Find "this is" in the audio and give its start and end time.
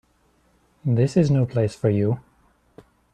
0.83-1.29